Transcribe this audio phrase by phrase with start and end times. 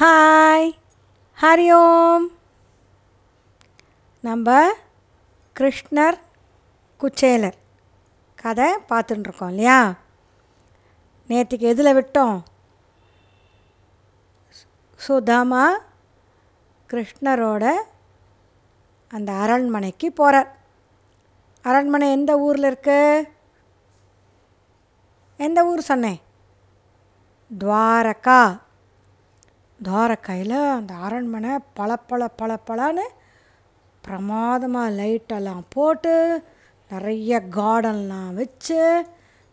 [0.00, 0.72] Hi
[1.40, 2.28] Hari ஓம்
[4.20, 4.72] நம்ம
[5.60, 6.18] கிருஷ்ணர்
[7.00, 7.56] குச்சேலர்
[8.36, 9.94] கதை பார்த்துட்டுருக்கோம் இல்லையா?
[11.28, 12.42] நேற்றுக்கு எதில் விட்டோம்?
[14.96, 15.78] சுதாமா
[16.88, 17.74] கிருஷ்ணரோட
[19.08, 20.56] அந்த அரண்மனைக்கு போகிறார்
[21.62, 23.32] அரண்மனை எந்த ஊரில் இருக்கு?
[25.36, 26.20] எந்த ஊர் சொன்னேன்?
[27.58, 28.64] துவாரகா.
[29.84, 33.06] துவாரகையில் அந்த அரண்மனை பல பல பல பலன்னு
[34.04, 36.44] பிரமாதமாக லைட்டெல்லாம் போட்டு
[36.90, 38.80] நிறைய கார்டன்லாம் வச்சு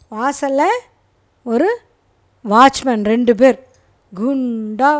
[0.09, 0.83] வாசலில்
[1.45, 1.67] ஒரு
[2.45, 3.59] வாட்ச்மேன் ரெண்டு பேர்.
[4.13, 4.91] குண்டா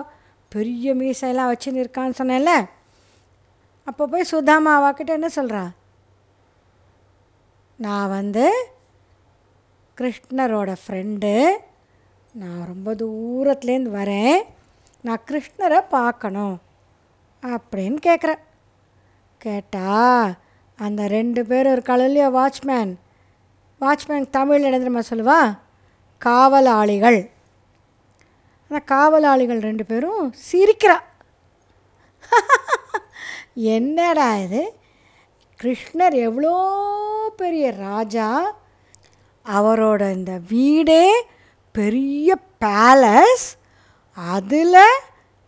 [0.50, 2.54] பெரிய மீசையெல்லாம் வச்சுன்னு இருக்கான்னு சொன்னேன்ல.
[3.88, 5.64] அப்போ போய் சுதாமா அவாக்கிட்ட என்ன சொல்கிறா
[7.86, 8.46] நான் வந்து
[9.98, 11.34] கிருஷ்ணரோட ஃப்ரெண்டு
[12.42, 14.40] நான் ரொம்ப தூரத்துலேருந்து வரேன்.
[15.04, 16.62] நான் கிருஷ்ணரை பார்க்கணும்
[17.42, 18.40] அப்படின்னு கேட்குறேன்
[19.38, 20.32] கேட்டா
[20.76, 22.96] அந்த ரெண்டு பேரும் இருக்காள் இல்லையா வாட்ச்மேன்?
[23.82, 25.58] வாட்ச்மேன் தமிழ் என்ன சொல்லுவா?
[26.18, 27.32] காவலாளிகள்.
[28.70, 31.00] அந்த காவலாளிகள் ரெண்டு பேரும் சிரிக்கிறா.
[33.54, 34.74] என்னடா இது?
[35.64, 36.54] கிருஷ்ணர் எவ்வளோ
[37.38, 38.56] பெரிய ராஜா.
[39.46, 41.26] அவரோட இந்த வீடே
[41.72, 43.62] பெரிய பேலஸ்
[44.18, 44.80] அதில்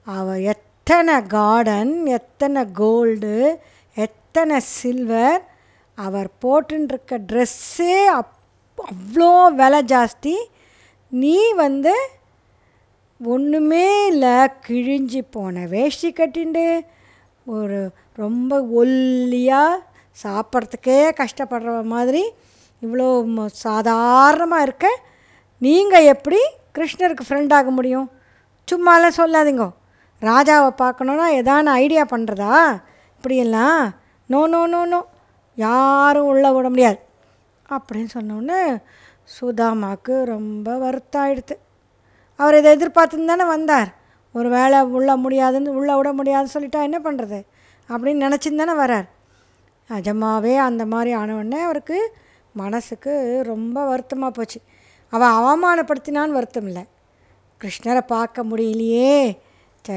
[0.08, 3.60] அவர் எத்தனை கார்டன் எத்தனை கோல்டு
[3.96, 5.42] எத்தனை சில்வர்
[5.98, 8.34] அவர் போட்டுருக்க ட்ரெஸ்ஸே அப்
[8.78, 10.36] அவ்வளோ விலை ஜாஸ்தி.
[11.12, 11.94] நீ வந்து
[13.20, 14.36] ஒன்றுமே இல்லை
[14.68, 16.66] கிழிஞ்சி போன வேஷ்டி கட்டிண்டு
[17.46, 19.84] ஒரு ரொம்ப ஒல்லியாக
[20.24, 22.24] சாப்பிட்றதுக்கே கஷ்டப்படுற மாதிரி
[22.82, 23.08] இவ்வளோ
[23.48, 24.88] சாதாரணமாக இருக்க
[25.62, 26.42] நீங்கள் எப்படி
[26.78, 28.08] கிருஷ்ணருக்கு ஃப்ரெண்ட் ஆக முடியும்?
[28.72, 29.70] சும்மாலாம் சொல்லாதீங்கோ.
[30.22, 32.54] ராஜாவை பார்க்கணுன்னா எதான ஐடியா பண்ணுறதா
[33.16, 33.82] இப்படியெல்லாம்.
[34.34, 35.00] நோ நோ நோ நோ
[35.56, 37.00] யாரும் உள்ளே விட முடியாது.
[37.76, 38.60] அப்படின்னு சொன்னோடனே
[39.36, 41.56] சுதாமாவுக்கு ரொம்ப வருத்தாயிடுது
[42.40, 43.90] அவர் இதை எதிர்பார்த்துன்னு தானே வந்தார்.
[44.36, 47.40] ஒரு வேலை உள்ள முடியாதுன்னு உள்ளே விட முடியாதுன்னு சொல்லிட்டா என்ன பண்ணுறது
[47.90, 49.08] அப்படின்னு நினச்சின்னு தானே வரார்.
[49.90, 51.98] நிஜமாவே அந்த மாதிரி ஆனவுடனே அவருக்கு
[52.62, 53.14] மனசுக்கு
[53.52, 54.60] ரொம்ப வருத்தமாக போச்சு.
[55.14, 56.84] அவள் அவமானப்படுத்தினான்னு வருத்தம் இல்லை.
[57.66, 59.14] கிருஷ்ணரை பார்க்க முடியலையே.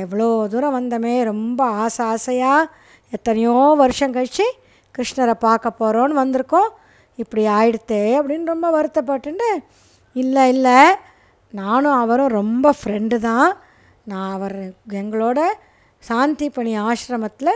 [0.05, 2.71] எவ்வளோ தூரம் வந்தமே ரொம்ப ஆசை ஆசையாக
[3.17, 4.47] எத்தனையோ வருஷம் கழித்து
[4.95, 6.69] கிருஷ்ணரை பார்க்க போகிறோன்னு வந்திருக்கோம்.
[7.23, 9.49] இப்படி ஆயிடுத்தே அப்படின்னு ரொம்ப வருத்தப்பட்டுண்டு
[10.17, 10.79] இல்லை இல்லை
[11.61, 13.51] நானும் அவரும் ரொம்ப ஃப்ரெண்டு தான்.
[14.11, 14.57] நான் அவர்
[15.01, 15.41] எங்களோட
[16.03, 17.53] சாந்தி பணி ஆசிரமத்தில்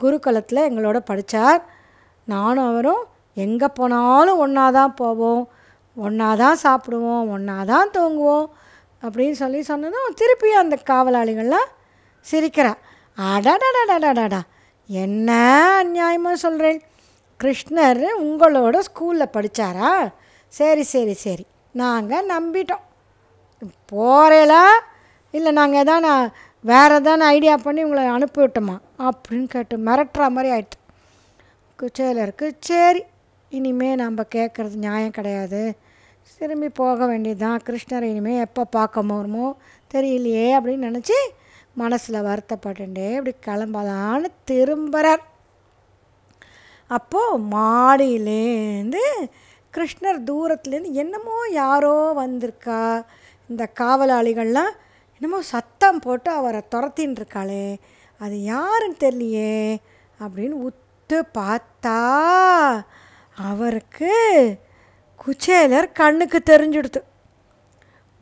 [0.00, 1.60] குருகுலத்தில் எங்களோட படித்தார்
[2.34, 3.02] நானும் அவரும்
[3.44, 5.42] எங்கே போனாலும் ஒன்றா தான் போவோம்.
[5.96, 7.24] ஒன்றா தான் சாப்பிடுவோம்.
[7.34, 8.46] ஒன்றா தான் தூங்குவோம்.
[9.04, 11.70] அப்படின்னு சொல்லி சொன்னதும் திருப்பி அந்த காவலாளிகள்லாம்
[12.24, 12.72] சிரிக்கிறா.
[13.18, 14.40] அடடடடடடா
[14.88, 15.30] என்ன
[15.82, 16.80] அநியாயமாக சொல்கிறேன்
[17.40, 19.90] கிருஷ்ணர் உங்களோட ஸ்கூலில் படித்தாரா
[20.52, 22.84] சரி சரி சரி நாங்கள் நம்பிட்டோம்.
[23.92, 24.64] போகிறேலா
[25.30, 26.06] இல்லை நாங்கள் எதான
[26.60, 28.76] வேறு எதான ஐடியா பண்ணி உங்களை அனுப்பி விட்டோமா?
[28.98, 30.78] அப்படின்னு கேட்டு மிரட்டுற மாதிரி ஆயிடுச்சு.
[31.78, 33.02] குச்சேலருக்கு சரி
[33.48, 35.62] இனிமேல் நம்ம கேட்குறது நியாயம் கிடையாது.
[36.32, 37.60] திரும்பி போக வேண்டியதுதான்.
[37.66, 39.46] கிருஷ்ணரை இனிமேல் எப்போ பார்க்க போகிறோமோ
[39.94, 41.18] தெரியலையே அப்படின்னு நினச்சி
[41.74, 45.22] மனசில் வருத்தப்பட்டுட்டே இப்படி கிளம்பலான்னு திரும்புகிறார்
[46.86, 49.02] அப்போது மாடியிலேருந்து
[49.74, 53.04] கிருஷ்ணர் தூரத்துலேருந்து என்னமோ யாரோ வந்திருக்கா.
[53.48, 54.72] இந்த காவலாளிகள்லாம்
[55.20, 57.76] என்னமோ சத்தம் போட்டு அவரை துரத்தின்னு இருக்காளே
[58.20, 59.76] அது யாருன்னு தெரியலையே
[60.20, 61.98] அப்படின்னு உத்து பார்த்தா
[63.36, 64.12] அவருக்கு
[65.24, 67.00] குச்சேலர் கண்ணுக்கு தெரிஞ்சிடுது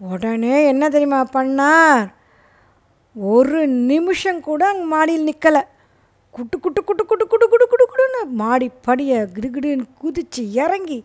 [0.00, 2.06] உடனே என்ன தெரியுமா பண்ணார்?
[3.16, 5.62] ஒரு நிமிஷம் கூட அங்கே மாடியில் நிற்கலை
[6.34, 10.98] குட்டு குட்டு குட்டு குட்டு குட்டு குட்டு குட்டு குடுன்னு மாடி படியை கிடுகிடுன்னு குதித்து இறங்கி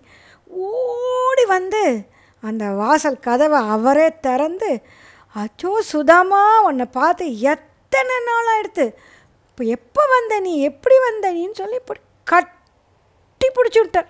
[0.67, 1.81] ஓடி வந்து
[2.43, 4.69] அந்த வாசல் கதவை அவரே திறந்து
[5.35, 8.85] அச்சோ சுதாமா உன்னை பார்த்து எத்தனை நாள் ஆயிடுத்து?
[9.49, 10.53] இப்போ எப்போ வந்த நீ?
[10.69, 14.09] எப்படி வந்த நீன்னு சொல்லி இப்படி கட்டி பிடிச்சி விட்டார்.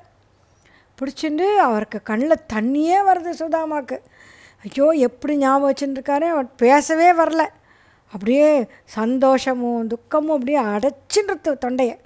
[0.98, 3.98] பிடிச்சிட்டு அவருக்கு கண்ணில் தண்ணியே வருது சுதாமாவுக்கு.
[4.64, 7.48] ஐயோ எப்படி ஞாபகம் வச்சுட்டுருக்காரு அவர் பேசவே வரல.
[8.12, 11.98] அப்படியே சந்தோஷமும் துக்கமும் அப்படியே அடைச்சின்றது தொண்டையை.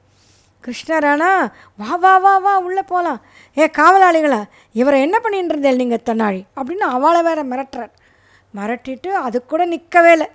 [0.63, 3.21] கிருஷ்ணரானா வா வா வா வா உள்ளே போகலாம்.
[3.57, 4.43] ஏ காவலாளிகளா
[4.73, 6.41] இவரை என்ன பண்ணிட்டு இருந்தேன் நீங்கள் தன்னாழி?
[6.55, 7.89] அப்படின்னு அவளை வேற மிரட்டுறார்.
[8.55, 10.27] மிரட்டிட்டு அது கூட நிற்கவே இல்லை.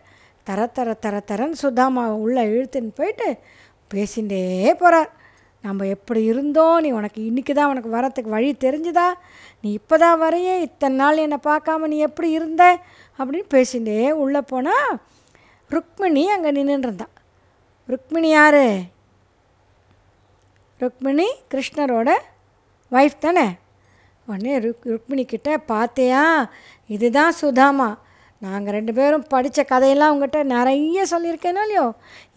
[0.42, 3.38] தர தர தர தரன்னு சுதாமாவை உள்ளே இழுத்துன்னு போயிட்டு
[3.94, 5.10] பேசிகிட்டே போகிறார்.
[5.66, 6.76] நம்ம எப்படி இருந்தோம்?
[6.84, 9.08] நீ உனக்கு இன்றைக்கி தான் உனக்கு வரத்துக்கு வழி தெரிஞ்சுதா?
[9.62, 12.64] நீ இப்போ தான் வரைய இத்தனை நாள் என்னை பார்க்காம நீ எப்படி இருந்த?
[13.18, 14.90] அப்படின்னு பேசிகிட்டே உள்ளே போனால்
[15.74, 17.14] ருக்மிணி அங்கே நின்றுருந்தான்
[17.92, 18.64] ருக்மிணி யார்?
[20.80, 22.10] ருக்மிணி கிருஷ்ணரோட
[22.92, 23.46] ஒய்ஃப் தானே?
[24.30, 26.22] உடனே ருக் ருக்மிணி கிட்டே பார்த்தியா
[26.94, 27.88] இதுதான் சுதாமா.
[28.44, 31.84] நாங்கள் ரெண்டு பேரும் படித்த கதையெல்லாம் உங்ககிட்ட நிறைய சொல்லியிருக்கேனோ இல்லையோ?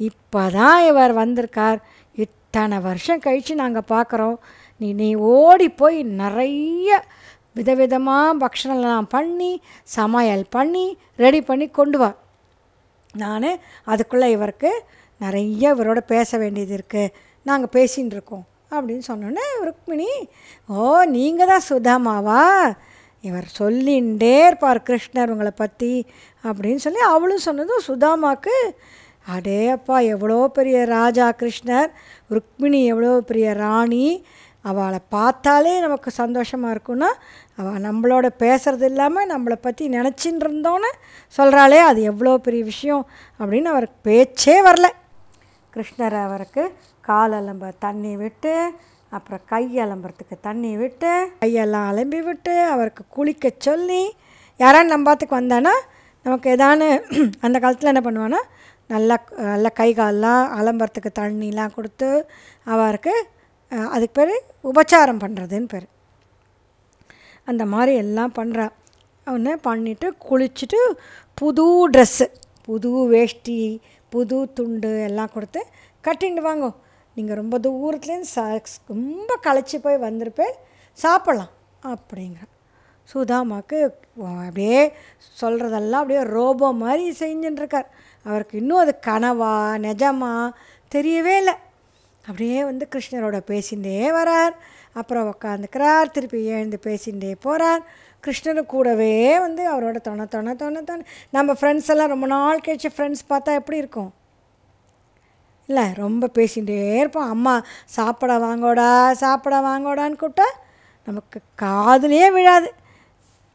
[0.08, 1.80] இப்போ தான் இவர் வந்திருக்கார்.
[2.50, 4.38] இத்தனை வருஷம் கழித்து நாங்கள் பார்க்குறோம்
[4.82, 6.90] நீ நீ ஓடி போய் நிறைய
[7.56, 9.50] விதவிதமாக பக்ஷணம்லாம் பண்ணி
[9.96, 10.86] சமையல் பண்ணி
[11.16, 12.10] ரெடி பண்ணி கொண்டு வா.
[13.14, 13.48] நான்
[13.84, 14.72] அதுக்குள்ளே இவருக்கு
[15.22, 17.14] நிறைய இவரோட பேச வேண்டியது இருக்குது
[17.46, 18.46] நாங்கள் பேசின்னு இருக்கோம்.
[18.72, 20.10] அப்படின்னு சொன்னோன்னே ருக்மிணி
[20.70, 22.44] ஓ நீங்கள் தான் சுதாமாவா?
[23.24, 25.94] இவர் சொல்லிகிட்டே இருப்பார் கிருஷ்ணர் உங்களை பற்றி
[26.44, 28.58] அப்படின்னு சொல்லி அவளும் சொன்னதும் சுதாமாவுக்கு
[29.30, 31.90] அடே அப்பா எவ்வளோ பெரிய ராஜா கிருஷ்ணர்
[32.30, 34.06] ருக்மிணி எவ்வளோ பெரிய ராணி
[34.62, 37.10] அவளை பார்த்தாலே நமக்கு சந்தோஷமாக இருக்குன்னா
[37.56, 40.90] அவள் நம்மளோட பேசுகிறது இல்லாமல் நம்மளை பற்றி நினச்சின்னு இருந்தோன்னு
[41.38, 43.06] சொல்கிறாளே அது எவ்வளோ பெரிய விஷயம்
[43.40, 44.88] அப்படின்னு அவருக்கு பேச்சே வரல.
[45.74, 46.64] கிருஷ்ணர் அவருக்கு
[47.04, 48.54] கால் அலம்ப தண்ணி விட்டு
[49.12, 54.04] அப்புறம் கை அலம்புறதுக்கு தண்ணி விட்டு கையெல்லாம் அலம்பி விட்டு அவருக்கு குளிக்க சொல்லி
[54.60, 55.74] யாரான்னு நம்பாத்துக்கு வந்தானா
[56.26, 56.88] நமக்கு எதானு
[57.42, 58.42] அந்த காலத்தில் என்ன பண்ணுவான்னா
[58.92, 59.16] நல்லா
[59.52, 62.10] நல்லா கை காலெலாம் அலம்பரத்துக்கு தண்ணிலாம் கொடுத்து
[62.74, 63.14] அவருக்கு
[63.94, 64.34] அதுக்கு பேர்
[64.70, 65.88] உபச்சாரம் பண்ணுறதுன்னு பேர்.
[67.52, 68.66] அந்த மாதிரி எல்லாம் பண்ணுறா
[69.28, 70.80] அவனை பண்ணிவிட்டு குளிச்சுட்டு
[71.42, 72.28] புது ட்ரெஸ்ஸு
[72.68, 73.58] புது வேஷ்டி
[74.14, 75.62] புது துண்டு எல்லாம் கொடுத்து
[76.08, 76.70] கட்டிட்டு வாங்கோ.
[77.18, 78.40] நீங்கள் ரொம்ப தூரத்துலேருந்து ச
[78.94, 80.56] ரொம்ப களைச்சி போய் வந்திருப்பேன்
[80.98, 81.54] சாப்பிட்லாம்
[81.92, 82.46] அப்படிங்கிற.
[83.10, 83.80] சுதாமாவுக்கு
[84.46, 84.80] அப்படியே
[85.42, 87.90] சொல்கிறதெல்லாம் அப்படியே ரோபோ மாதிரி செஞ்சுட்டுருக்கார் இருக்கார்.
[88.24, 89.54] அவருக்கு இன்னும் அது கனவா
[89.86, 90.52] நிஜமா
[90.96, 91.54] தெரியவே இல்லை.
[92.20, 94.56] அப்படியே வந்து கிருஷ்ணரோட பேசிகிட்டே வரார்.
[94.94, 97.82] அப்புறம் உக்காந்துக்கிறார் திருப்பி எழுந்து பேசிகிட்டே போகிறார்
[98.28, 101.06] கிருஷ்ணரு கூடவே வந்து அவரோட தொண தொண தொண தொண.
[101.30, 104.14] நம்ம ஃப்ரெண்ட்ஸ் எல்லாம் ரொம்ப நாள் கழிச்சு ஃப்ரெண்ட்ஸ் பார்த்தா எப்படி இருக்கும்?
[105.68, 107.30] இல்லை ரொம்ப பேசிகிட்டே இருப்போம்.
[107.30, 110.50] அம்மா சாப்பிட வாங்கோடா சாப்பிட வாங்கோடான்னு கூப்பிட்டா
[111.06, 112.74] நமக்கு காதுலேயே விழாது.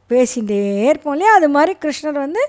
[0.09, 1.35] பேசிகிட்டே இருப்போம் இல்லையா?
[1.35, 2.43] அது மாதிரி கிருஷ்ணர் வந்து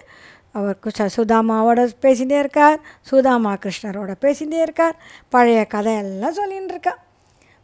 [0.55, 4.95] அவர் கு- சுதாமாவோட பேசிகிட்டே இருக்கார் சுதாமா கிருஷ்ணரோட பேசிகிட்டே இருக்கார்
[5.29, 6.93] பழைய கதையெல்லாம் சொல்லின்னு இருக்கா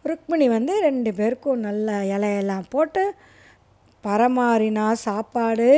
[0.05, 3.03] ருக்மிணி வந்து ரெண்டு பேருக்கும் நல்ல இலையெல்லாம் போட்டு
[4.03, 5.71] பரமாறினா சாப்பாடு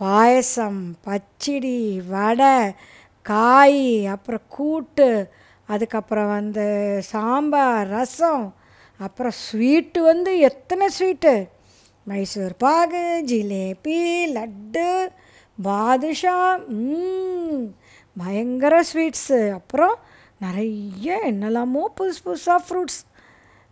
[0.00, 1.78] பாயசம் பச்சடி
[2.08, 2.54] வடை
[3.26, 5.08] காய் அப்புறம் கூட்டு
[5.68, 6.66] அதுக்கப்புறம் வந்து
[7.10, 8.46] சாம்பார் ரசம்
[9.00, 11.34] அப்புறம் ஸ்வீட்டு வந்து எத்தனை ஸ்வீட்டு?
[12.06, 13.98] மைசூர் பாகு ஜிலேபி
[14.32, 14.88] லட்டு
[15.62, 16.34] பாதுஷா
[16.74, 17.64] ம்,
[18.16, 19.96] பயங்கர ஸ்வீட்ஸு அப்புறம்
[20.40, 23.00] நிறைய என்னெல்லாமோ புதுசு புதுசாக ஃப்ரூட்ஸ்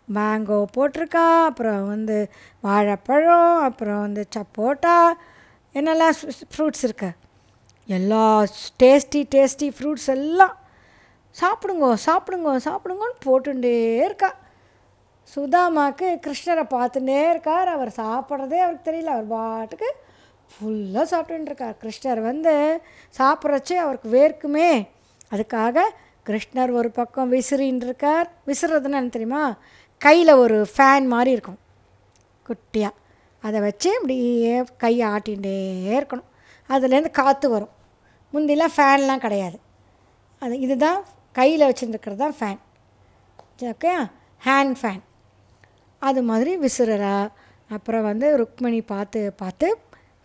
[0.07, 2.17] மேங்கோ போட்டிருக்கா அப்புறம் வந்து
[2.63, 4.95] வாழைப்பழம் அப்புறம் வந்து சப்போட்டா
[5.75, 6.15] என்னெல்லாம்
[6.51, 7.09] ஃப்ரூட்ஸ் இருக்கு.
[7.89, 8.23] எல்லா
[8.79, 10.55] டேஸ்டி டேஸ்டி ஃப்ரூட்ஸ் எல்லாம்
[11.35, 13.73] சாப்பிடுங்கோ சாப்பிடுங்கோ சாப்பிடுங்கோன்னு போட்டுட்டே
[14.05, 14.29] இருக்கா.
[15.27, 17.69] சுதாமாக்கு கிருஷ்ணரை பார்த்துட்டே இருக்கார்.
[17.69, 19.13] அவர் சாப்பிட்றதே அவருக்கு தெரியல.
[19.15, 19.89] அவர் பாட்டுக்கு
[20.51, 22.53] ஃபுல்லாக சாப்பிட்டுருக்கார் இருக்கார் கிருஷ்ணர் வந்து
[23.17, 24.69] சாப்பிட்றச்சே அவருக்கு வேர்க்குமே.
[25.33, 25.79] அதுக்காக
[26.25, 29.43] கிருஷ்ணர் ஒரு பக்கம் விசிறின்னு இருக்கார் விசிறதுன்னு என்ன தெரியுமா?
[29.97, 31.59] கையில் ஒரு ஃபேன் மாதிரி இருக்கும்.
[32.45, 32.95] குட்டியாக
[33.41, 35.55] அதை வச்சு இப்படியே கையை ஆட்டிகிட்டே
[35.99, 36.29] இருக்கணும்.
[36.69, 37.73] அதுலேருந்து காற்று வரும்.
[38.33, 39.57] முந்திலாம் ஃபேன்லாம் கிடையாது.
[40.41, 40.99] அது இதுதான்
[41.31, 42.59] கையில் வச்சுருக்கிறது தான் ஃபேன்
[43.71, 43.93] ஓகே
[44.45, 45.01] ஹேண்ட் ஃபேன்
[46.01, 47.15] அது மாதிரி விசிறரா
[47.69, 49.67] அப்புறம் வந்து ருக்மணி பார்த்து பார்த்து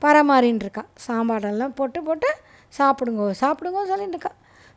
[0.05, 2.31] பரமாறின்னு இருக்கா சாம்பாடெல்லாம் போட்டு போட்டு
[2.79, 4.33] சாப்பிடுங்க சாப்பிடுங்கன்னு சொல்லிட்டு இருக்கா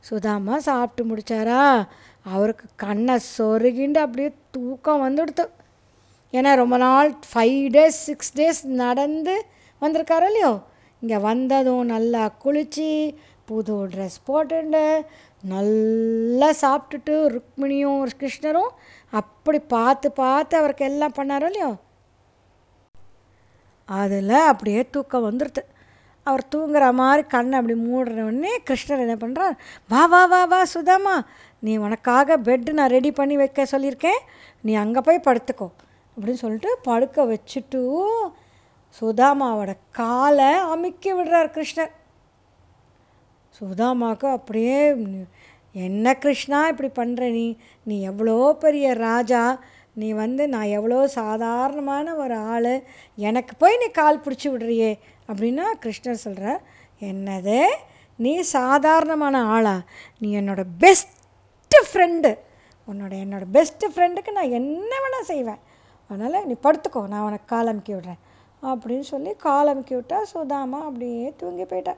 [0.10, 1.62] சுதாமா சாப்பிட்டு முடிச்சாரா?
[2.34, 5.46] அவருக்கு கண்ணை சொருகிண்டு அப்படியே தூக்கம் வந்துடுத்து.
[6.34, 9.36] ஏன்னா ரொம்ப நாள் ஃபைவ் டேஸ் சிக்ஸ் டேஸ் நடந்து
[9.82, 10.52] வந்திருக்காரோ இல்லையோ?
[11.02, 12.90] இங்கே வந்ததும் நல்லா குளித்து
[13.46, 14.84] புது ட்ரெஸ் போட்டுண்டு
[15.54, 18.72] நல்லா சாப்பிட்டுட்டு ருக்மிணியும் கிருஷ்ணரும்
[19.14, 21.72] அப்படி பார்த்து பார்த்து அவருக்கு எல்லாம் பண்ணாரோ இல்லையோ?
[23.88, 25.64] அதில் அப்படியே தூக்கம் வந்துடுது
[26.24, 29.56] அவர் தூங்குற மாதிரி கண்ணை அப்படி மூடுற உடனே கிருஷ்ணர் என்ன பண்ணுறார்
[29.90, 31.26] வா வா வா வா சுதாமா
[31.60, 34.20] நீ உனக்காக பெட்டு நான் ரெடி பண்ணி வைக்க சொல்லியிருக்கேன்.
[34.62, 35.68] நீ அங்கே போய் படுத்துக்கோ.
[36.18, 37.82] அப்படின்னு சொல்லிட்டு படுக்க வச்சுட்டு
[39.02, 41.92] சுதாமாவோட காலை அமுக்கி விடுறார் கிருஷ்ணர்.
[43.60, 44.96] சுதாமாவுக்கு அப்படியே
[45.72, 47.58] என்ன கிருஷ்ணா இப்படி பண்ணுற நீ?
[47.84, 49.60] நீ எவ்வளோ பெரிய ராஜா.
[50.00, 52.74] நீ வந்து நான் எவ்வளோ சாதாரணமான ஒரு ஆள்
[53.28, 54.92] எனக்கு போய் நீ கால் பிடிச்சி விடுறியே
[55.30, 56.62] அப்படின்னா கிருஷ்ணர் சொல்கிறார்
[57.02, 57.60] என்னது?
[58.16, 59.76] நீ சாதாரணமான ஆளா?
[60.22, 62.32] நீ என்னோட பெஸ்ட்டு ஃப்ரெண்டு
[62.90, 65.62] உன்னோட என்னோடய பெஸ்ட்டு ஃப்ரெண்டுக்கு நான் என்ன வேணால் செய்வேன்.
[66.10, 68.22] அதனால் நீ படுத்துக்கோ நான் உனக்கு கால் அமுக்கி விடுறேன்
[68.64, 71.96] அப்படின்னு சொல்லி கால் அமுக்கி விட்டா சுதாமா அப்படியே தூங்கி போயிட்டா.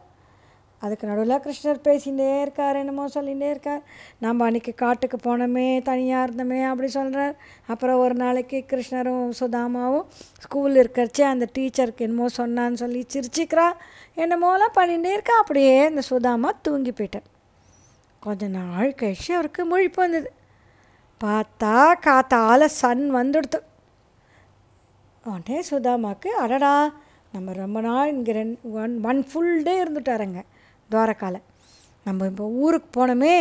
[0.84, 3.82] அதுக்கு நடுவில் கிருஷ்ணர் பேசிகிட்டே இருக்கார் என்னமோ சொல்லிகிட்டே இருக்கார்.
[4.26, 7.34] நம்ம அன்றைக்கி காட்டுக்கு போனோமே தனியாக இருந்தோமே அப்படி சொல்கிறார்
[7.72, 10.06] அப்புறம் ஒரு நாளைக்கு கிருஷ்ணரும் சுதாமாவும்
[10.46, 13.68] ஸ்கூல் இருக்கிறச்சே அந்த டீச்சருக்கு என்னமோ சொன்னான்னு சொல்லி சிரிச்சிக்கிறா.
[14.24, 17.28] என்னமோலாம் பண்ணிகிட்டே இருக்கா அப்படியே இந்த சுதாமா தூங்கி போயிட்டார்.
[18.26, 20.32] கொஞ்ச நாள் கழிச்சு அவருக்கு முழிப்பு வந்தது.
[21.22, 23.60] பார்த்தா காத்தால சன் வந்துடுத்து.
[25.24, 26.74] உடனே சுதாமாவுக்கு அடடா
[27.34, 30.40] நம்ம ரொம்ப நாள் இங்கே ரெண்டு ஒன் ஒன் ஃபுல் டே இருந்துட்டாருங்க.
[30.92, 31.38] துவாரக்கால
[32.06, 33.34] நம்ம இப்போ ஊருக்கு போனோமே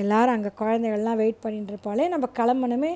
[0.00, 2.90] எல்லாரும் அங்கே குழந்தைகள்லாம் வெயிட் பண்ணிட்டு இருப்பாளே நம்ம கிளம்பணுமே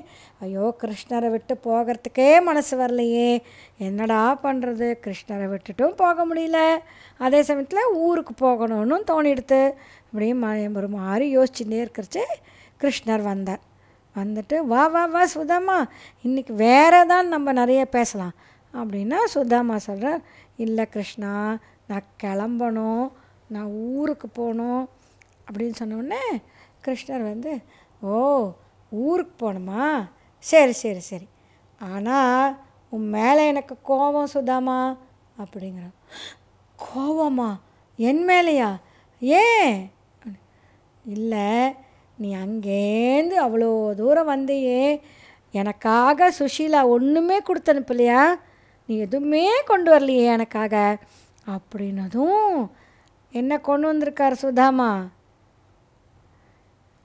[0.45, 3.29] ஐயோ கிருஷ்ணரை விட்டு போகிறதுக்கே மனசு வரலையே
[3.87, 6.59] என்னடா பண்ணுறது கிருஷ்ணரை விட்டுட்டும் போக முடியல.
[7.19, 9.61] அதே சமயத்தில் ஊருக்கு போகணும்னு தோணிடுத்து
[10.05, 10.49] அப்படியே ம
[10.81, 12.25] ஒரு மாதிரி யோசிச்சுட்டே இருக்கிறச்சே
[12.81, 13.61] கிருஷ்ணர் வந்தார்.
[14.15, 15.77] வந்துட்டு வா வா வா சுதாமா
[16.25, 18.35] இன்றைக்கி வேறு தான் நம்ம நிறைய பேசலாம்.
[18.73, 20.21] அப்படின்னா சுதாமா சொல்கிறார்
[20.65, 21.33] இல்லை கிருஷ்ணா
[21.89, 23.05] நான் கிளம்பணும்
[23.49, 24.89] நான் ஊருக்கு போகணும்
[25.51, 26.23] அப்படின்னு சொன்னோடனே
[26.85, 27.61] கிருஷ்ணர் வந்து
[28.01, 28.51] ஓ
[28.89, 30.09] ஊருக்கு போகணுமா?
[30.39, 31.27] சரி சரி சரி.
[31.79, 34.97] ஆனால் உன் மேலே எனக்கு கோபம் சுதாமா?
[35.37, 35.95] அப்படிங்கிறான்.
[36.79, 37.59] கோபமா?
[37.97, 38.79] என் மேலேயா?
[39.19, 39.91] ஏன்?
[41.05, 41.73] இல்லை
[42.17, 45.01] நீ அங்கேருந்து அவ்வளோ தூரம் வந்தியே
[45.51, 48.25] எனக்காக சுஷீலா ஒன்றுமே கொடுத்து அனுப்பலையா
[48.87, 50.97] நீ எதுவுமே கொண்டு வரலையே எனக்காக.
[51.47, 52.69] அப்படின்னதும்
[53.33, 54.91] என்ன கொண்டு வந்திருக்கார் சுதாமா?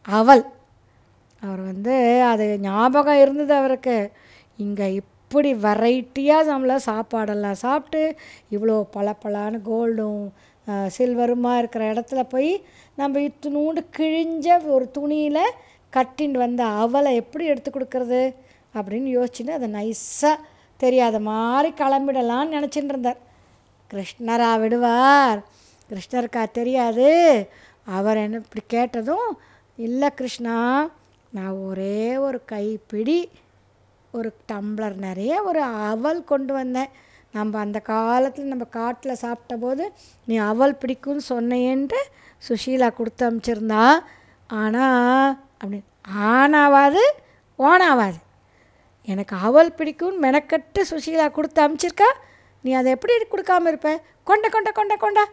[0.07, 0.45] அவள்.
[1.43, 1.95] அவர் வந்து
[2.31, 3.97] அது ஞாபகம் இருந்தது அவருக்கு.
[4.65, 8.03] இங்கே இப்படி வெரைட்டியாக நம்மள சாப்பாடெல்லாம் சாப்பிட்டு
[8.55, 10.25] இவ்வளோ பளபளன்னு கோல்டும்
[10.97, 12.53] சில்வருமாக இருக்கிற இடத்துல போய்
[13.01, 15.57] நம்ம இத்தினூண்டு கிழிஞ்ச ஒரு துணியில்
[15.97, 18.23] கட்டின்னு வந்த அவளை எப்படி எடுத்து கொடுக்கறது
[18.75, 20.45] அப்படின்னு யோசிச்சுட்டு அதை நைஸாக
[20.81, 23.21] தெரியாத மாதிரி கிளம்பிடலான்னு நினச்சிட்டு இருந்தார்.
[23.91, 25.41] கிருஷ்ணரா விடுவார்.
[25.91, 27.09] கிருஷ்ணருக்கா தெரியாது.
[27.97, 29.31] அவர் என்ன இப்படி கேட்டதும்
[29.79, 30.57] இல்லை கிருஷ்ணா
[31.37, 33.19] நான் ஒரே ஒரு கைப்பிடி
[34.11, 36.91] ஒரு டம்ளர் நிறைய ஒரு அவல் கொண்டு வந்தேன்.
[37.33, 39.85] நம்ம அந்த காலத்தில் நம்ம காட்டில் சாப்பிட்ட போது
[40.25, 42.01] நீ அவல் பிடிக்கும்னு சொன்னேன்ட்டு
[42.49, 43.85] சுஷீலா கொடுத்து அனுப்பிச்சிருந்தா
[44.47, 45.79] ஆனால் அப்படி
[46.33, 47.03] ஆனாவாது
[47.59, 48.19] ஓனாவாது.
[49.09, 52.11] எனக்கு அவல் பிடிக்கும்னு மெனக்கட்டு சுஷீலா கொடுத்து அனுப்பிச்சிருக்கா
[52.65, 53.91] நீ அதை எப்படி கொடுக்காம இருப்ப?
[54.29, 55.25] கொண்ட கொண்ட கொண்ட கொண்டா.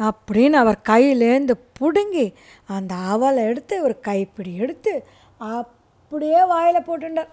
[0.00, 2.34] அப்படின்னு அவர் கையிலேருந்து பிடுங்கி
[2.66, 5.04] அந்த அவலை எடுத்து ஒரு கைப்பிடி எடுத்து
[5.38, 7.32] அப்படியே வாயில் போட்டுண்டார்.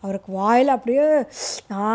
[0.00, 1.06] அவருக்கு வாயில் அப்படியே
[1.72, 1.88] ஆ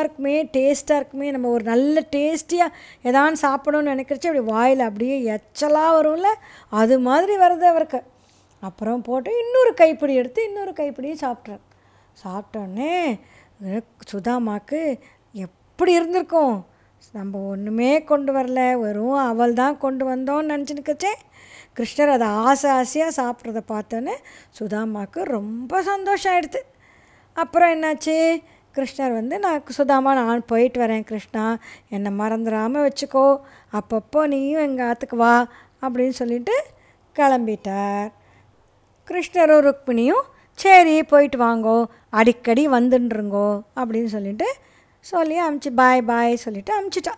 [0.00, 6.30] இருக்குமே டேஸ்ட்டாக இருக்குமே நம்ம ஒரு நல்ல டேஸ்டியாக எதான்னு சாப்பிடணும்னு நினைக்கிறச்சு அப்படி வாயில் அப்படியே எச்சலாக வரும்ல
[6.68, 8.02] அது மாதிரி வருது அவருக்கு.
[8.60, 11.64] அப்புறம் போட்டு இன்னொரு கைப்பிடி எடுத்து இன்னொரு கைப்பிடியும் சாப்பிட்றார்
[12.24, 13.20] சாப்பிட்டோன்னே
[14.12, 14.98] சுதாமாக்கு
[15.32, 16.66] எப்படி இருந்திருக்கும்?
[17.14, 21.12] நம்ம ஒன்றுமே கொண்டு வரல வெறும் அவள் தான் கொண்டு வந்தோன்னு நினச்சினுக்கச்சே
[21.76, 24.14] கிருஷ்ணர் அதை ஆசை ஆசையாக சாப்பிட்றத பார்த்தோன்னே
[24.58, 26.60] சுதாமாவுக்கு ரொம்ப சந்தோஷம் ஆயிடுது.
[27.36, 28.42] அப்புறம் என்னாச்சு?
[28.74, 31.44] கிருஷ்ணர் வந்து நான் சுதாமா நான் போயிட்டு வரேன் கிருஷ்ணா
[31.88, 33.26] என்னை மறந்துடாமல் வச்சுக்கோ.
[33.72, 35.34] அப்பப்போ நீயும் எங்கள் ஆற்றுக்கு வா
[35.82, 36.54] அப்படின்னு சொல்லிட்டு
[37.16, 38.08] கிளம்பிட்டார்.
[39.08, 44.48] கிருஷ்ணரும் ருக்மிணியும் சரி போயிட்டு வாங்கோ அடிக்கடி வந்துன்றுங்கோ அப்படின்னு சொல்லிட்டு
[45.10, 47.14] சொல்லி அமுச்சு பாய் பாய் சொல்லிவிட்டு அமுச்சிட்டா.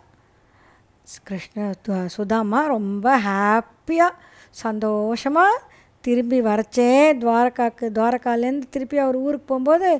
[1.28, 1.68] கிருஷ்ண
[2.16, 4.18] சுதாமா ரொம்ப ஹாப்பியாக
[4.62, 5.62] சந்தோஷமாக
[6.04, 6.90] திரும்பி வரச்சே.
[7.22, 9.90] துவாரகாக்கு துவாரகாலேருந்து திருப்பி அவர் ஊருக்கு போகும்போது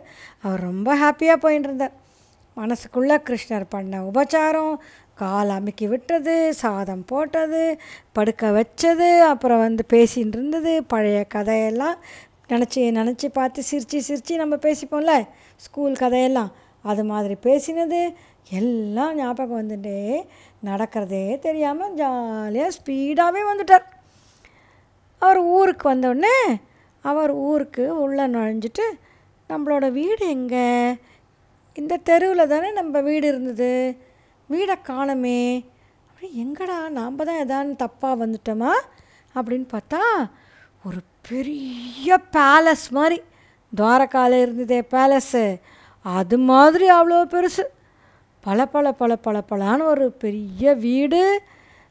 [0.43, 1.97] அவர் ரொம்ப ஹாப்பியாக போயின்னு இருந்தார்
[2.57, 4.75] மனசுக்குள்ளே கிருஷ்ணர் பண்ண உபச்சாரம்
[5.15, 7.63] கால் அமுக்கி விட்டது சாதம் போட்டது
[8.13, 11.97] படுக்க வச்சது அப்புறம் வந்து பேசின்னு இருந்தது பழைய கதையெல்லாம்
[12.49, 15.15] நினச்சி நினச்சி பார்த்து சிரித்து சிரித்து நம்ம பேசிப்போம்ல
[15.57, 16.51] ஸ்கூல் கதையெல்லாம்.
[16.83, 18.15] அது மாதிரி பேசினது
[18.51, 20.23] எல்லாம் ஞாபகம் வந்துட்டே
[20.65, 23.87] நடக்கிறதே தெரியாமல் ஜாலியாக ஸ்பீடாகவே வந்துட்டார்.
[25.19, 26.37] அவர் ஊருக்கு வந்தோடனே
[27.03, 28.87] அவர் ஊருக்கு உள்ளே நுழைஞ்சிட்டு
[29.51, 30.95] நம்மளோட வீடு எங்கே?
[31.75, 33.97] இந்த தெருவில் தானே நம்ம வீடு இருந்தது?
[34.51, 35.65] வீடை காணமே.
[36.09, 38.73] அப்படி எங்கடா நாம் தான் எதான்னு தப்பாக வந்துட்டோமா?
[39.35, 40.31] அப்படின்னு பார்த்தா
[40.85, 43.23] ஒரு பெரிய பேலஸ் மாதிரி
[43.77, 45.57] துவாரகால இருந்ததே பேலஸ்ஸு
[46.17, 47.65] அது மாதிரி அவ்வளோ பெருசு.
[48.47, 51.23] பல பல பல பல பலான்னு ஒரு பெரிய வீடு.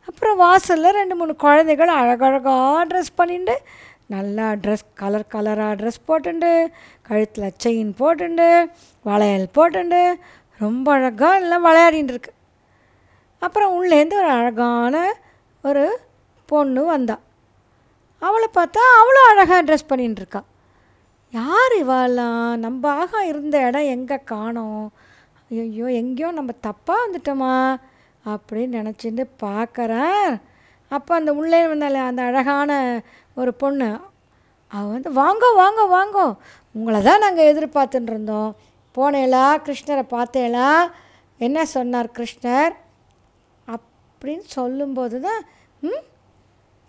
[0.08, 3.56] அப்புறம் வாசலில் ரெண்டு மூணு குழந்தைகள் அழகழகாக ட்ரெஸ் பண்ணிட்டு
[4.14, 6.52] நல்லா ட்ரெஸ் கலர் கலராக ட்ரெஸ் போட்டுண்டு
[7.08, 8.48] கழுத்தில் செயின் போட்டுண்டு
[9.04, 10.02] வளையல் போட்டுண்டு
[10.60, 12.32] ரொம்ப அழகாக எல்லாம் விளையாடின்னு இருக்கு.
[13.42, 14.96] அப்புறம் உள்ளேருந்து ஒரு அழகான
[15.64, 15.86] ஒரு
[16.46, 17.18] பொண்ணு வந்தா.
[18.22, 20.20] அவளை பார்த்தா அவ்வளோ அழகாக ட்ரெஸ் பண்ணின்னு
[21.34, 24.86] யார் இவாலாம் நம்ம ஆக இருந்த இடம் எங்கே காணோம்?
[25.52, 27.54] ஐயோ எங்கேயோ நம்ம தப்பாக வந்துட்டோமா?
[28.26, 30.30] அப்படின்னு நினச்சிட்டு பார்க்குறேன்.
[30.92, 32.72] அப்போ அந்த உள்ளே வந்தால அந்த அழகான
[33.34, 33.90] ஒரு பொண்ணு
[34.72, 36.26] அவள் வந்து வாங்கோ வாங்கோ வாங்கோ
[36.76, 38.56] உங்களை தான் நாங்கள் எதிர்பார்த்துட்டு இருந்தோம்.
[38.96, 40.70] போனேலா கிருஷ்ணரை பார்த்தேலா
[41.40, 42.74] என்ன சொன்னார் கிருஷ்ணர்?
[43.68, 45.42] அப்படின்னு சொல்லும்போது தான்
[45.82, 46.06] ம்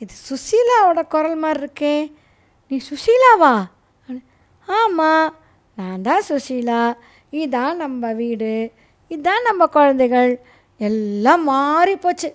[0.03, 1.95] இது சுசீலாவோட குரல் மாதிரி இருக்கே.
[2.71, 3.53] நீ சுசீலாவா?
[4.69, 5.35] ஆமாம்
[5.77, 6.95] நான் தான் சுசீலா
[7.33, 8.73] இதான் நம்ம வீடு.
[9.11, 10.41] இதான் நம்ம குழந்தைகள்.
[10.81, 12.35] எல்லாம் மாறி போச்சு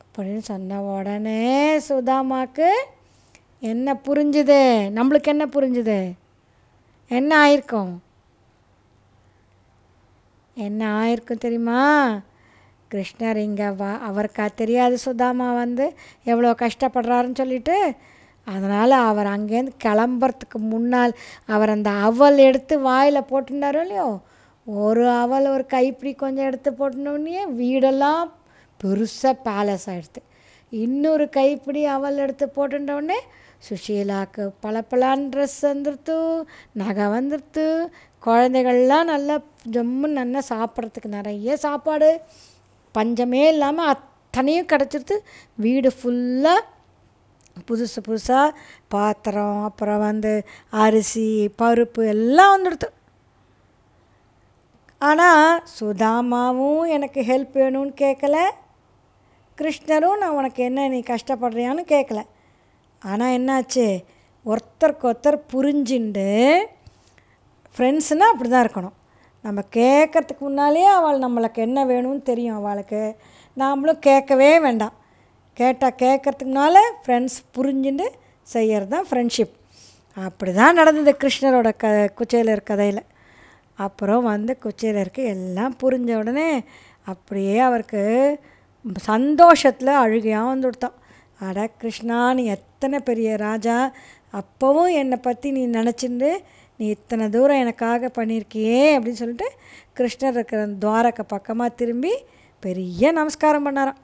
[0.00, 2.68] அப்படின்னு சொன்ன உடனே சுதாமாக்கு
[3.60, 4.60] என்ன புரிஞ்சுது?
[4.98, 5.98] நம்மளுக்கு என்ன புரிஞ்சுது?
[7.08, 7.92] என்ன ஆயிருக்கும்?
[10.54, 11.80] என்ன ஆயிருக்கும் தெரியுமா?
[12.90, 17.76] கிருஷ்ணர் இங்கே வா அவருக்கா தெரியாது சுதாமா வந்து எவ்வளோ கஷ்டப்படுறாருன்னு சொல்லிட்டு
[18.46, 21.12] அதனால் அவர் அங்கேருந்து கிளம்புறதுக்கு முன்னால்
[21.46, 24.20] அவர் அந்த அவல் எடுத்து வாயில் போட்டுட்டாரோ இல்லையோ?
[24.66, 28.30] ஒரு அவல் ஒரு கைப்பிடி கொஞ்சம் எடுத்து போட்டுனோடனே வீடெல்லாம்
[28.80, 30.22] பெருசாக பேலஸ் ஆகிடுது
[30.70, 33.18] இன்னொரு கைப்பிடி அவல் எடுத்து போட்டுட்டோடனே
[33.68, 36.16] சுஷீலாவுக்கு பளபளான் ட்ரெஸ் வந்துடுத்து
[36.72, 37.64] நகை வந்துடுத்து
[38.26, 39.36] குழந்தைகள்லாம் நல்லா
[39.72, 42.20] ஜம்முன்னு நல்லா சாப்பிட்றதுக்கு நிறைய சாப்பாடு.
[42.94, 45.16] பஞ்சமே இல்லாமல் அத்தனையும் கிடச்சிருது
[45.54, 46.60] வீடு ஃபுல்லாக
[47.68, 48.54] புதுசு புதுசாக
[48.88, 52.88] பாத்திரம் அப்புறம் வந்து அரிசி பருப்பு எல்லாம் வந்துடுது
[54.98, 58.36] ஆனால் சுதாமாவும் எனக்கு ஹெல்ப் வேணும்னு கேட்கல
[59.58, 62.22] கிருஷ்ணரும் நான் உனக்கு என்ன நீ கஷ்டப்படுறியான்னு கேட்கல
[63.02, 64.04] ஆனால் என்னாச்சு?
[64.46, 66.28] ஒருத்தருக்கு ஒருத்தர் புரிஞ்சுண்டு
[67.76, 68.96] ஃப்ரெண்ட்ஸுனால் அப்படி தான் இருக்கணும்.
[69.42, 73.16] நம்ம கேட்கறதுக்கு முன்னாலேயே அவள் நம்மளுக்கு என்ன வேணும்னு தெரியும் அவளுக்கு.
[73.56, 74.94] நாமளும் கேட்கவே வேண்டாம்.
[75.60, 78.06] கேட்டால் கேட்குறதுக்குனால ஃப்ரெண்ட்ஸ் புரிஞ்சுட்டு
[78.46, 79.54] செய்கிறது தான் ஃப்ரெண்ட்ஷிப்
[80.16, 81.86] அப்படி தான் நடந்தது கிருஷ்ணரோட க
[82.18, 83.02] குச்சேலர் கதையில்.
[83.78, 86.48] அப்புறம் வந்து குச்சேலருக்கு எல்லாம் புரிஞ்ச உடனே
[87.12, 88.02] அப்படியே அவருக்கு
[89.08, 90.98] சந்தோஷத்தில் அழுகையாக வந்து கொடுத்தான்.
[91.46, 93.78] அட கிருஷ்ணா நீ எத்தனை பெரிய ராஜா.
[94.40, 96.30] அப்போவும் என்னை பற்றி நீ நினச்சிண்டு
[96.80, 99.48] நீ இத்தனை தூரம் எனக்காக பண்ணியிருக்கியே அப்படின்னு சொல்லிட்டு
[99.98, 102.14] கிருஷ்ணர் இருக்கிற துவாரக்க பக்கமாக திரும்பி
[102.62, 104.00] பெரிய நமஸ்காரம் பண்ணாராம்.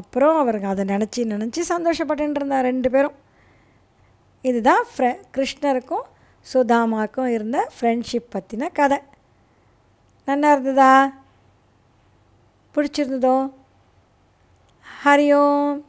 [0.00, 3.16] அப்புறம் அவருக்கு அதை நினச்சி நினச்சி சந்தோஷப்பட்டு இருந்தார் ரெண்டு பேரும்.
[4.50, 6.06] இதுதான் ஃப்ரெ கிருஷ்ணருக்கும்
[6.52, 8.98] சுதாமாவுக்கும் இருந்த ஃப்ரெண்ட்ஷிப் பற்றின கதை.
[10.28, 10.92] நல்லா இருந்ததா?
[12.74, 13.36] பிடிச்சிருந்ததோ?
[15.04, 15.84] Hari Om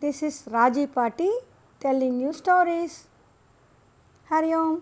[0.00, 1.30] this is Raji paati
[1.84, 2.98] telling new stories
[4.30, 4.78] Hari Om